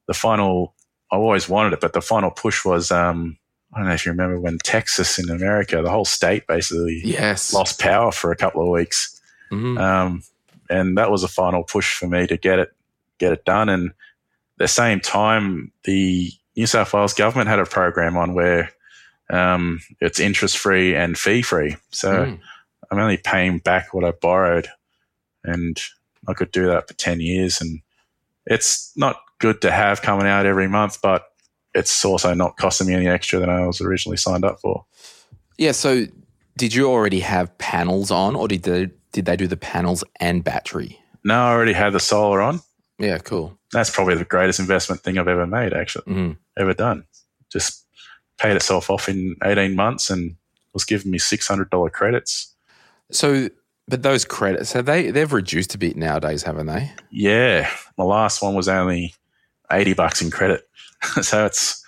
[0.06, 0.74] The final,
[1.10, 3.38] I always wanted it, but the final push was um,
[3.74, 7.52] I don't know if you remember when Texas in America, the whole state basically Yes.
[7.52, 9.20] lost power for a couple of weeks.
[9.50, 9.78] Mhm.
[9.80, 10.22] Um,
[10.70, 12.72] and that was a final push for me to get it
[13.18, 13.68] get it done.
[13.68, 13.94] And at
[14.58, 18.70] the same time, the New South Wales government had a program on where
[19.30, 21.76] um, it's interest free and fee free.
[21.90, 22.40] So Mm.
[22.90, 24.68] I'm only paying back what I borrowed,
[25.44, 25.80] and
[26.28, 27.60] I could do that for ten years.
[27.60, 27.80] And
[28.46, 31.26] it's not good to have coming out every month, but
[31.74, 34.84] it's also not costing me any extra than I was originally signed up for.
[35.58, 35.72] Yeah.
[35.72, 36.06] So,
[36.56, 40.44] did you already have panels on, or did they did they do the panels and
[40.44, 40.98] battery?
[41.24, 42.60] No, I already had the solar on.
[42.98, 43.18] Yeah.
[43.18, 43.56] Cool.
[43.72, 46.04] That's probably the greatest investment thing I've ever made, actually.
[46.12, 46.36] Mm.
[46.56, 47.04] ever done.
[47.50, 47.84] Just
[48.38, 50.36] paid itself off in 18 months and
[50.72, 52.54] was giving me $600 credits.
[53.10, 53.48] So,
[53.88, 56.90] but those credits have they they've reduced a bit nowadays, haven't they?
[57.10, 59.14] Yeah, my last one was only
[59.70, 60.62] 80 bucks in credit.
[61.22, 61.84] so it's,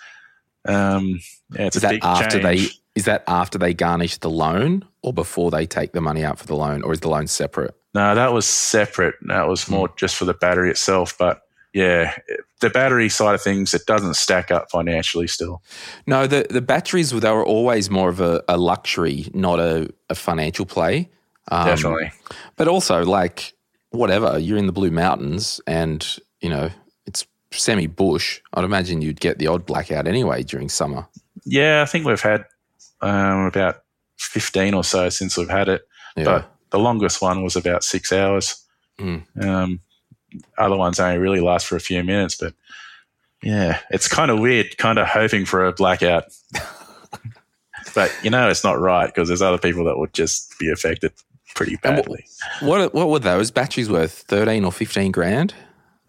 [0.65, 1.19] um,
[1.53, 5.13] yeah, it's Is a that after they is that after they garnish the loan, or
[5.13, 7.75] before they take the money out for the loan, or is the loan separate?
[7.93, 9.15] No, that was separate.
[9.27, 9.73] That was Hmm.
[9.73, 11.15] more just for the battery itself.
[11.17, 11.41] But
[11.73, 12.15] yeah,
[12.61, 15.61] the battery side of things, it doesn't stack up financially still.
[16.07, 20.15] No, the the batteries they were always more of a, a luxury, not a, a
[20.15, 21.09] financial play.
[21.51, 22.11] Um, Definitely.
[22.55, 23.53] But also, like,
[23.89, 26.69] whatever, you're in the Blue Mountains and, you know,
[27.05, 28.41] it's semi bush.
[28.53, 31.07] I'd imagine you'd get the odd blackout anyway during summer.
[31.45, 32.45] Yeah, I think we've had
[33.01, 33.83] um, about
[34.17, 35.81] 15 or so since we've had it.
[36.15, 36.25] Yeah.
[36.25, 38.63] but the longest one was about six hours.
[38.99, 39.43] Mm.
[39.43, 39.79] Um,
[40.57, 42.53] other ones only really last for a few minutes, but
[43.41, 46.25] yeah, it's kind of weird, kind of hoping for a blackout.
[47.95, 51.11] but you know, it's not right because there's other people that would just be affected
[51.55, 52.25] pretty And what- badly.
[52.61, 54.11] what what were those batteries worth?
[54.27, 55.53] 13 or 15 grand?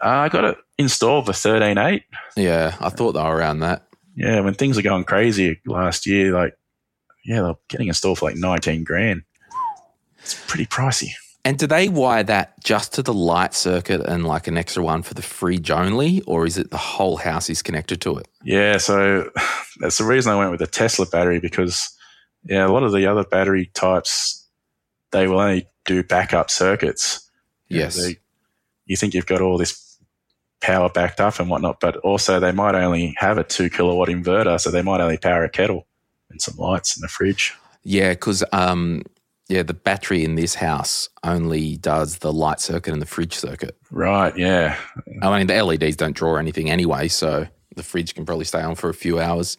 [0.03, 2.05] Uh, I got it installed for thirteen eight.
[2.35, 3.87] Yeah, I thought they were around that.
[4.17, 6.55] Yeah, when things are going crazy last year, like
[7.23, 9.23] yeah, they're getting installed for like nineteen grand.
[10.21, 11.11] It's pretty pricey.
[11.45, 15.03] And do they wire that just to the light circuit and like an extra one
[15.03, 18.29] for the fridge only, or is it the whole house is connected to it?
[18.45, 19.31] Yeah, so
[19.81, 21.91] that's the reason I went with the Tesla battery because
[22.45, 24.47] yeah, a lot of the other battery types
[25.13, 27.29] they will only do backup circuits.
[27.69, 27.97] You know, Yes.
[27.97, 28.19] they-
[28.87, 29.97] you think you've got all this
[30.61, 34.61] power backed up and whatnot, but also they might only have a two kilowatt inverter,
[34.61, 35.87] so they might only power a kettle
[36.29, 37.55] and some lights in the fridge.
[37.85, 39.03] Yeah, because um,
[39.51, 43.77] yeah, the battery in this house only does the light circuit and the fridge circuit.
[43.91, 44.77] Right, yeah.
[45.23, 48.75] I mean, the LEDs don't draw anything anyway, so the fridge can probably stay on
[48.77, 49.59] for a few hours.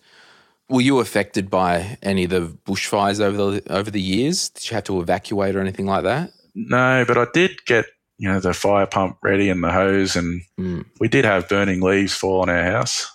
[0.70, 4.50] Were you affected by any of the bushfires over the over the years?
[4.50, 6.32] Did you have to evacuate or anything like that?
[6.56, 7.86] No, but I did get,
[8.18, 10.86] you know, the fire pump ready and the hose and Mm.
[11.02, 13.06] we did have burning leaves fall on our house.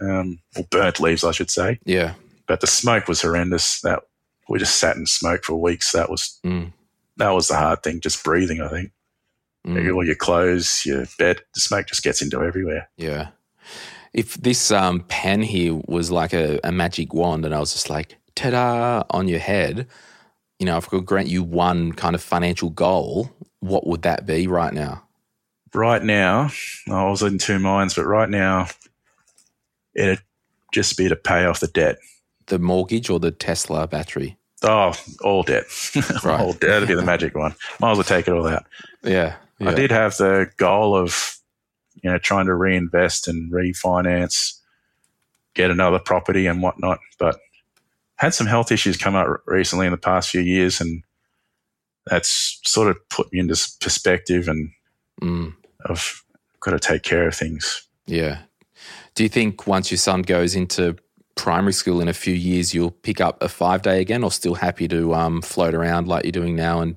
[0.00, 1.78] Um, or burnt leaves, I should say.
[1.84, 2.14] Yeah.
[2.48, 3.80] but the smoke was horrendous.
[3.82, 4.00] That
[4.48, 5.92] we just sat and smoked for weeks.
[5.92, 6.72] That was Mm.
[7.16, 8.60] that was the hard thing, just breathing.
[8.60, 8.92] I think
[9.66, 9.94] Mm.
[9.94, 12.88] all your clothes, your bed, the smoke just gets into everywhere.
[12.96, 13.28] Yeah.
[14.12, 17.88] If this um, pen here was like a, a magic wand and I was just
[17.88, 19.86] like, ta da, on your head,
[20.58, 24.26] you know, if I could grant you one kind of financial goal, what would that
[24.26, 25.04] be right now?
[25.74, 26.50] Right now,
[26.90, 28.66] I was in two minds, but right now,
[29.94, 30.20] it'd
[30.72, 31.98] just be to pay off the debt.
[32.46, 34.36] The mortgage or the Tesla battery?
[34.62, 35.64] Oh, all debt,
[36.24, 36.40] Right.
[36.40, 36.60] all debt.
[36.60, 37.54] That'd be the magic one.
[37.80, 38.64] Might as well take it all out.
[39.02, 39.36] Yeah.
[39.60, 41.36] I did have the goal of,
[42.02, 44.58] you know, trying to reinvest and refinance,
[45.54, 47.38] get another property and whatnot, but
[48.16, 51.02] had some health issues come up recently in the past few years, and
[52.06, 54.70] that's sort of put me into perspective and
[55.20, 55.54] Mm,
[55.86, 56.24] I've
[56.60, 57.86] got to take care of things.
[58.06, 58.42] yeah.
[59.14, 60.96] Do you think once your son goes into
[61.34, 64.54] primary school in a few years, you'll pick up a five day again or still
[64.54, 66.96] happy to um, float around like you're doing now and,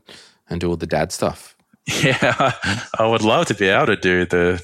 [0.50, 1.56] and do all the dad stuff?
[2.04, 2.54] Yeah,
[2.98, 4.63] I would love to be able to do the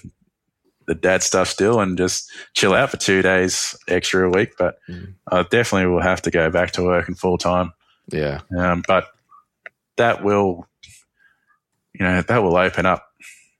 [0.87, 4.79] the dad stuff still and just chill out for two days extra a week, but
[4.89, 5.13] Mm.
[5.31, 7.71] I definitely will have to go back to working full time.
[8.11, 8.41] Yeah.
[8.57, 9.05] Um, but
[9.97, 10.67] that will,
[11.93, 13.05] you know, that will open up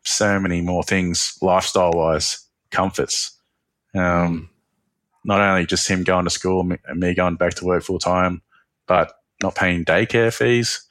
[0.03, 3.39] so many more things lifestyle wise, comforts.
[3.93, 4.49] Um,
[5.23, 8.41] not only just him going to school and me going back to work full time,
[8.87, 10.87] but not paying daycare fees.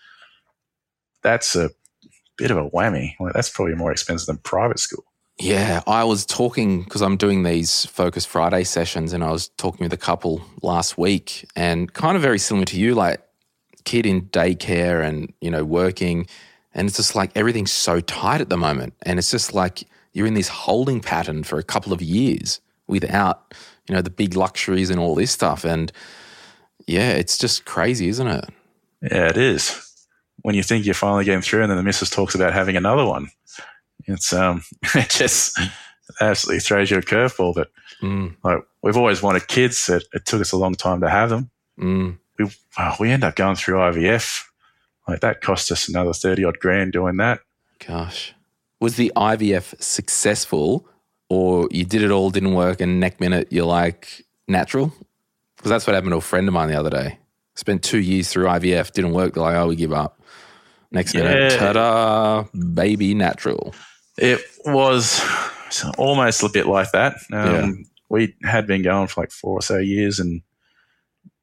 [1.23, 1.71] That's a
[2.37, 3.15] bit of a whammy.
[3.21, 5.05] Like, that's probably more expensive than private school.
[5.39, 9.85] Yeah, I was talking because I'm doing these Focus Friday sessions, and I was talking
[9.85, 13.23] with a couple last week, and kind of very similar to you, like
[13.85, 16.27] kid in daycare and you know working,
[16.75, 20.27] and it's just like everything's so tight at the moment, and it's just like you're
[20.27, 23.55] in this holding pattern for a couple of years without
[23.91, 25.91] you know the big luxuries and all this stuff, and
[26.87, 28.45] yeah, it's just crazy, isn't it?
[29.03, 29.85] Yeah, it is.
[30.43, 33.05] When you think you're finally getting through, and then the missus talks about having another
[33.05, 33.31] one,
[34.07, 34.63] it's um,
[34.95, 35.59] it just
[36.21, 37.55] absolutely throws you a curveball.
[37.55, 37.67] That
[38.01, 39.89] Mm, like we've always wanted kids.
[39.89, 41.51] It, it took us a long time to have them.
[41.79, 42.47] mm, We
[43.01, 44.45] we end up going through IVF.
[45.09, 47.41] Like that cost us another thirty odd grand doing that.
[47.85, 48.35] gosh,
[48.81, 50.89] was the IVF successful,
[51.31, 54.93] or you did it all, didn't work, and next minute you're like natural?
[55.57, 57.19] Because that's what happened to a friend of mine the other day.
[57.55, 59.35] Spent two years through IVF, didn't work.
[59.35, 60.21] They're like, oh, we give up.
[60.91, 63.75] Next minute, ta-da, baby natural.
[64.19, 65.23] It was
[65.97, 67.15] almost a bit like that.
[67.33, 67.71] Um, Yeah.
[68.09, 70.43] We had been going for like four or so years, and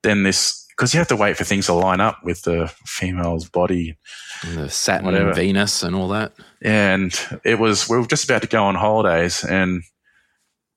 [0.04, 3.50] then this because you have to wait for things to line up with the female's
[3.50, 3.98] body
[4.44, 5.28] And the Saturn Whatever.
[5.30, 6.34] and Venus and all that.
[6.62, 7.12] and
[7.44, 9.82] it was we were just about to go on holidays and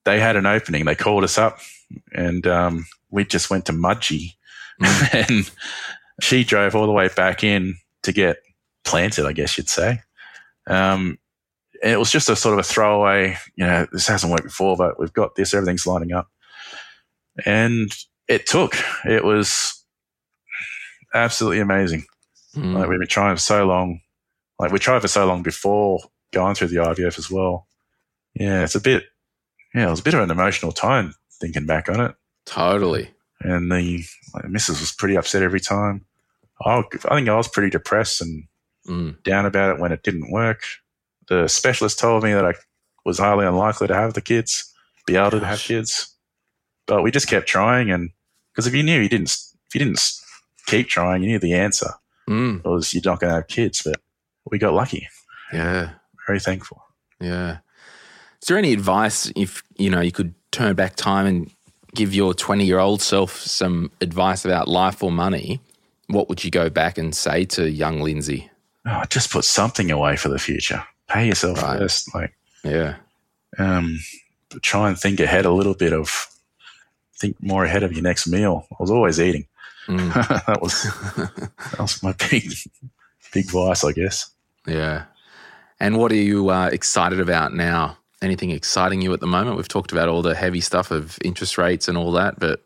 [0.06, 0.86] they had an opening.
[0.86, 1.58] They called us up
[2.14, 4.32] and um, we just went to mudgee.
[5.12, 5.50] And
[6.22, 8.38] she drove all the way back in to get
[8.84, 10.00] planted i guess you'd say.
[10.66, 11.18] Um,
[11.82, 14.76] and it was just a sort of a throwaway you know this hasn't worked before
[14.76, 16.28] but we've got this everything's lining up.
[17.44, 17.92] And
[18.28, 19.79] it took it was
[21.14, 22.04] absolutely amazing
[22.56, 22.74] Mm.
[22.74, 24.00] like we've been trying for so long.
[24.58, 26.00] Like we tried for so long before
[26.32, 27.68] going through the IVF as well.
[28.34, 29.04] Yeah, it's a bit.
[29.72, 32.14] Yeah, it was a bit of an emotional time thinking back on it.
[32.46, 33.08] Totally.
[33.40, 36.04] And the like, missus was pretty upset every time.
[36.60, 38.44] I, I think I was pretty depressed and
[38.88, 39.22] Mm.
[39.22, 40.62] down about it when it didn't work.
[41.28, 42.54] The specialist told me that I
[43.04, 44.72] was highly unlikely to have the kids,
[45.06, 46.16] be able to have kids.
[46.86, 48.10] But we just kept trying, and
[48.52, 49.30] because if you knew you didn't,
[49.68, 50.00] if you didn't
[50.70, 51.90] keep trying, you knew the answer
[52.28, 52.62] Mm.
[52.64, 53.82] was you're not going to have kids.
[53.84, 54.00] But
[54.50, 55.08] we got lucky.
[55.52, 55.90] Yeah.
[56.26, 56.80] Very thankful.
[57.20, 57.58] Yeah.
[58.40, 61.50] Is there any advice if you know you could turn back time and
[61.94, 65.60] give your twenty year old self some advice about life or money?
[66.06, 68.50] What would you go back and say to young Lindsay?
[68.86, 70.82] Oh, just put something away for the future.
[71.08, 71.78] Pay yourself Right.
[71.78, 72.14] first.
[72.14, 72.32] Like,
[72.64, 72.96] Yeah.
[73.58, 73.98] um,
[74.62, 76.26] try and think ahead a little bit of
[77.20, 78.66] think more ahead of your next meal.
[78.72, 79.46] I was always eating.
[79.86, 80.12] Mm.
[80.46, 80.82] that was
[81.72, 82.52] that was my big
[83.32, 84.30] big vice, I guess.
[84.66, 85.04] Yeah.
[85.78, 87.96] And what are you uh, excited about now?
[88.20, 89.56] Anything exciting you at the moment?
[89.56, 92.62] We've talked about all the heavy stuff of interest rates and all that, but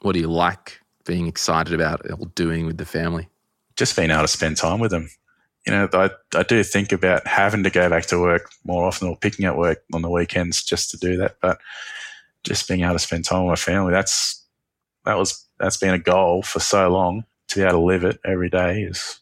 [0.00, 3.28] what do you like being excited about or doing with the family?
[3.76, 5.08] Just being able to spend time with them.
[5.66, 9.08] You know, I, I do think about having to go back to work more often
[9.08, 11.36] or picking up work on the weekends just to do that.
[11.40, 11.58] But
[12.44, 14.44] just being able to spend time with my family, that's
[15.04, 17.24] that was that's been a goal for so long.
[17.48, 19.20] To be able to live it every day is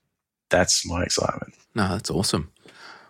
[0.51, 1.55] that's my excitement.
[1.75, 2.51] No, that's awesome.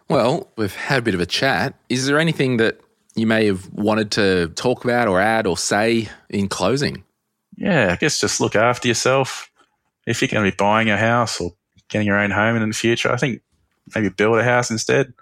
[0.09, 1.75] Well, we've had a bit of a chat.
[1.89, 2.81] Is there anything that
[3.15, 7.05] you may have wanted to talk about or add or say in closing?
[7.61, 9.51] yeah, I guess just look after yourself.
[10.07, 11.53] If you're going to be buying a house or
[11.91, 13.43] getting your own home in the future, I think
[13.95, 15.13] maybe build a house instead.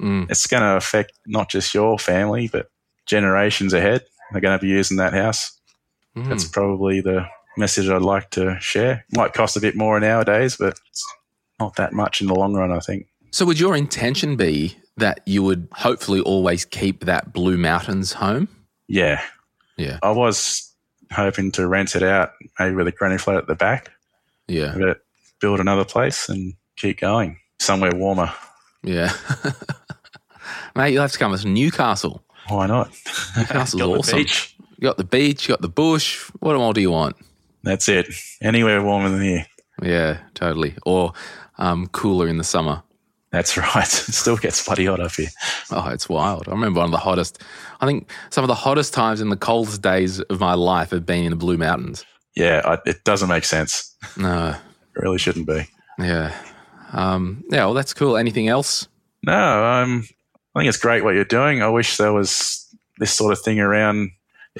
[0.00, 0.30] Mm.
[0.30, 2.70] It's going to affect not just your family, but
[3.04, 4.02] generations ahead.
[4.32, 5.60] They're going to be using that house.
[6.16, 6.30] Mm.
[6.30, 9.04] That's probably the message I'd like to share.
[9.12, 10.78] Might cost a bit more nowadays, but
[11.60, 13.06] not that much in the long run, I think.
[13.30, 18.48] So, would your intention be that you would hopefully always keep that Blue Mountains home?
[18.88, 19.20] Yeah,
[19.76, 19.98] Yeah.
[20.02, 20.70] I was
[21.12, 23.90] hoping to rent it out, maybe with a granny flat at the back,
[24.46, 24.74] Yeah.
[24.78, 25.00] but
[25.40, 28.32] build another place and keep going somewhere warmer.
[28.82, 29.12] Yeah.
[30.76, 32.22] Mate, you'll have to come with Newcastle.
[32.48, 32.88] Why not?
[33.36, 34.18] Newcastle's Got the awesome.
[34.18, 34.56] beach.
[34.76, 36.18] You got the beach, you got the bush.
[36.40, 37.16] What more do you want?
[37.64, 38.06] That's it.
[38.42, 39.46] Anywhere warmer than here.
[39.82, 40.74] Yeah, totally.
[40.86, 41.12] Or
[41.58, 42.82] um, cooler in the summer.
[43.32, 43.84] That's right.
[43.86, 45.28] It still gets bloody hot up here.
[45.72, 46.46] Oh, it's wild.
[46.46, 47.42] I remember one of the hottest,
[47.80, 51.04] I think some of the hottest times in the coldest days of my life have
[51.04, 52.04] been in the Blue Mountains.
[52.36, 53.90] Yeah, I, it doesn't make sense.
[54.18, 55.66] No, It really shouldn't be.
[55.98, 56.32] yeah.
[56.92, 58.16] Um, yeah, well, that's cool.
[58.16, 58.86] Anything else?
[59.24, 60.06] No, um,
[60.54, 61.62] I think it's great what you're doing.
[61.62, 62.64] I wish there was
[62.98, 64.10] this sort of thing around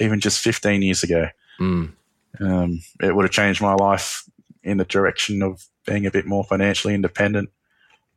[0.01, 1.29] even just 15 years ago.
[1.61, 1.93] Mm.
[2.41, 4.25] Um, it would have changed my life
[4.63, 7.51] in the direction of being a bit more financially independent,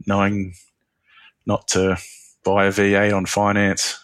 [0.05, 0.53] knowing
[1.45, 1.97] not to
[2.43, 3.99] buy a V8 on finance,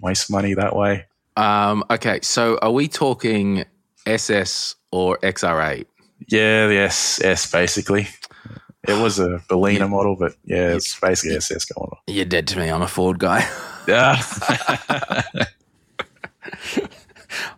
[0.00, 1.06] waste money that way.
[1.36, 3.64] Um, okay, so are we talking
[4.06, 5.86] SS or XR8?
[6.28, 8.08] Yeah, the SS basically.
[8.86, 11.98] It was a Berlina model, but yeah, it's basically SS going on.
[12.06, 12.68] You're dead to me.
[12.68, 13.48] I'm a Ford guy.
[13.86, 14.16] Yeah.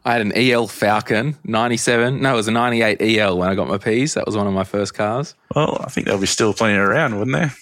[0.07, 2.23] I had an EL Falcon 97.
[2.23, 4.15] No, it was a 98 EL when I got my P's.
[4.15, 5.35] That was one of my first cars.
[5.53, 7.53] well, I think there'll be still plenty around, wouldn't there?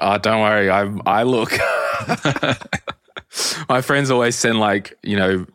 [0.00, 0.70] Oh, don't worry.
[0.70, 1.52] I I look.
[3.68, 5.46] my friends always send like you know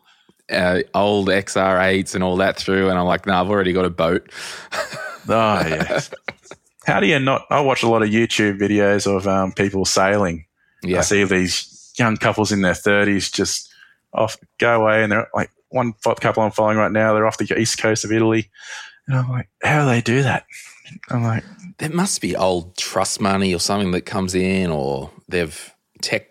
[0.48, 3.90] uh, old XR8s and all that through, and I'm like, nah, I've already got a
[3.90, 4.30] boat.
[5.28, 6.12] Oh, yes.
[6.86, 7.44] How do you not?
[7.50, 10.44] I watch a lot of YouTube videos of um, people sailing.
[10.84, 13.68] Yeah, I see these young couples in their 30s just
[14.12, 17.58] off, go away, and they're like, one couple I'm following right now, they're off the
[17.58, 18.50] east coast of Italy.
[19.06, 20.46] And I'm like, how do they do that?
[21.10, 21.44] I'm like,
[21.78, 26.28] there must be old trust money or something that comes in, or they've tech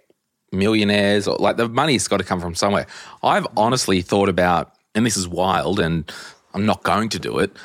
[0.51, 2.87] millionaires, or like the money's got to come from somewhere.
[3.23, 6.09] I've honestly thought about, and this is wild, and
[6.53, 7.55] I'm not going to do it.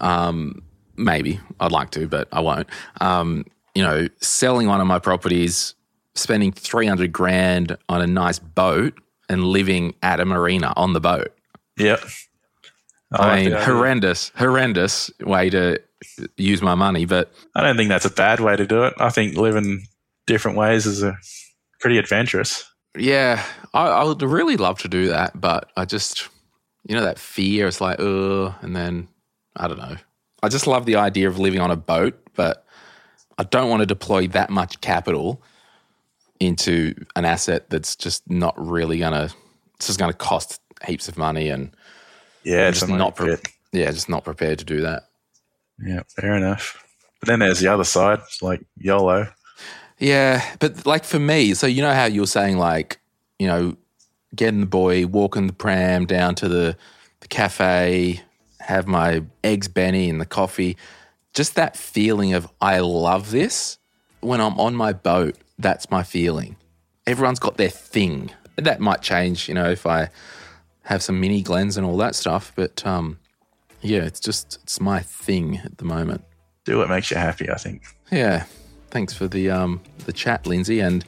[0.00, 0.62] Um,
[0.96, 2.66] maybe I'd like to, but I won't.
[3.00, 3.44] Um,
[3.74, 5.74] you know, selling one of my properties,
[6.14, 8.94] spending 300 grand on a nice boat,
[9.32, 11.34] and living at a marina on the boat.
[11.76, 12.00] yep.
[13.12, 15.78] I, like mean, horrendous, horrendous way to
[16.36, 18.94] use my money, but I don't think that's a bad way to do it.
[18.98, 19.86] I think living
[20.26, 21.18] different ways is a
[21.80, 22.64] pretty adventurous.
[22.96, 26.28] Yeah, I, I would really love to do that, but I just,
[26.88, 27.66] you know, that fear.
[27.66, 29.08] It's like, oh, and then
[29.56, 29.96] I don't know.
[30.42, 32.64] I just love the idea of living on a boat, but
[33.38, 35.42] I don't want to deploy that much capital
[36.46, 39.30] into an asset that's just not really gonna.
[39.76, 41.70] It's just gonna cost heaps of money, and
[42.42, 43.36] Yeah, just not, pre-
[43.72, 45.04] yeah, just not prepared to do that.
[45.84, 46.84] Yeah, fair enough.
[47.20, 49.28] But then there's the other side, it's like YOLO.
[49.98, 52.98] Yeah, but like for me, so you know how you were saying like,
[53.38, 53.76] you know,
[54.34, 56.76] getting the boy, walking the pram down to the,
[57.20, 58.20] the cafe,
[58.58, 60.76] have my eggs Benny and the coffee.
[61.34, 63.78] Just that feeling of I love this.
[64.20, 66.56] When I'm on my boat, that's my feeling.
[67.06, 68.30] Everyone's got their thing.
[68.56, 70.10] That might change, you know, if I
[70.82, 72.52] have some mini glens and all that stuff.
[72.54, 73.18] But um,
[73.80, 76.22] yeah, it's just it's my thing at the moment.
[76.64, 77.82] Do what makes you happy, I think.
[78.10, 78.44] Yeah.
[78.90, 81.04] Thanks for the um the chat, Lindsay, and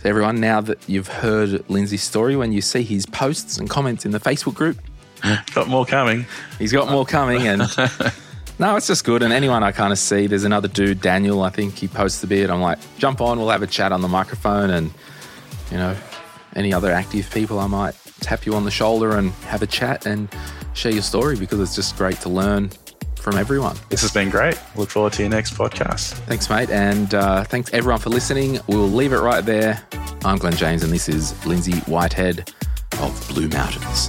[0.00, 0.40] to everyone.
[0.40, 4.20] Now that you've heard Lindsay's story, when you see his posts and comments in the
[4.20, 4.78] Facebook group,
[5.54, 6.26] Got more coming.
[6.58, 7.46] he's got more coming.
[7.48, 7.62] And
[8.58, 9.22] no, it's just good.
[9.22, 11.42] And anyone I kind of see, there's another dude, Daniel.
[11.42, 12.50] I think he posts a bit.
[12.50, 14.90] I'm like, jump on, we'll have a chat on the microphone, and
[15.70, 15.96] you know,
[16.54, 20.06] any other active people, I might tap you on the shoulder and have a chat
[20.06, 20.28] and
[20.72, 22.70] share your story because it's just great to learn
[23.16, 23.76] from everyone.
[23.88, 24.60] This has been great.
[24.76, 26.12] Look forward to your next podcast.
[26.26, 26.70] Thanks, mate.
[26.70, 28.60] And uh, thanks everyone for listening.
[28.68, 29.82] We'll leave it right there.
[30.24, 32.52] I'm Glen James, and this is Lindsay Whitehead
[33.00, 34.08] of Blue Mountains.